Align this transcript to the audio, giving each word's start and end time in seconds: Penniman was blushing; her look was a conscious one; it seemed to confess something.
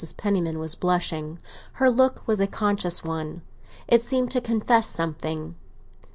Penniman 0.17 0.57
was 0.57 0.73
blushing; 0.73 1.37
her 1.73 1.87
look 1.87 2.27
was 2.27 2.39
a 2.39 2.47
conscious 2.47 3.03
one; 3.03 3.43
it 3.87 4.03
seemed 4.03 4.31
to 4.31 4.41
confess 4.41 4.87
something. 4.87 5.53